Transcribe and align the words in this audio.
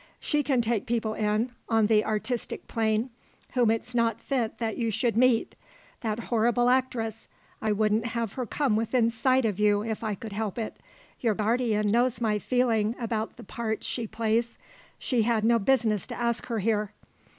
She 0.19 0.41
can 0.41 0.63
take 0.63 0.87
people 0.87 1.13
in, 1.13 1.51
on 1.69 1.85
the 1.85 2.03
artistic 2.03 2.67
plane, 2.67 3.11
whom 3.51 3.69
it's 3.69 3.93
not 3.93 4.19
fit 4.19 4.57
that 4.57 4.75
you 4.75 4.89
should 4.89 5.15
meet. 5.15 5.53
That 5.99 6.21
horrible 6.31 6.69
actress, 6.69 7.27
I 7.61 7.71
wouldn't 7.71 8.07
have 8.07 8.33
her 8.33 8.47
come 8.47 8.75
within 8.75 9.11
sight 9.11 9.45
of 9.45 9.59
you 9.59 9.83
if 9.83 10.03
I 10.03 10.15
could 10.15 10.33
help 10.33 10.57
it. 10.57 10.77
Your 11.19 11.35
guardian 11.35 11.91
knows 11.91 12.19
my 12.19 12.39
feeling 12.39 12.95
about 12.99 13.37
the 13.37 13.43
parts 13.43 13.85
she 13.85 14.07
plays. 14.07 14.57
She 14.97 15.21
had 15.21 15.43
no 15.43 15.59
business 15.59 16.07
to 16.07 16.19
ask 16.19 16.47
her 16.47 16.57
here. 16.57 16.93